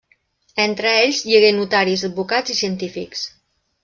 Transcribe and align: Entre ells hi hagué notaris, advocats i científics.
Entre 0.61 0.93
ells 1.01 1.19
hi 1.27 1.37
hagué 1.39 1.51
notaris, 1.57 2.05
advocats 2.07 2.55
i 2.55 2.57
científics. 2.61 3.23